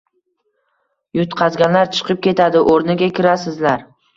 [1.19, 3.89] Yutqazganlar chiqib ketadi, o‘rniga kirasizlar